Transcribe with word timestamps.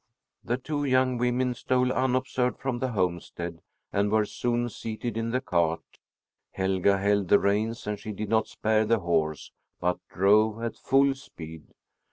The 0.43 0.57
two 0.57 0.83
young 0.83 1.19
women 1.19 1.53
stole 1.53 1.91
unobserved 1.93 2.57
from 2.59 2.79
the 2.79 2.93
homestead 2.93 3.61
and 3.93 4.11
were 4.11 4.25
soon 4.25 4.67
seated 4.69 5.15
in 5.15 5.29
the 5.29 5.41
cart. 5.41 5.99
Helga 6.53 6.97
held 6.97 7.27
the 7.27 7.37
reins, 7.37 7.85
and 7.85 7.99
she 7.99 8.11
did 8.11 8.27
not 8.29 8.47
spare 8.47 8.83
the 8.83 9.01
horse, 9.01 9.51
but 9.79 9.99
drove 10.09 10.63
at 10.63 10.75
full 10.75 11.13
speed. 11.13 11.65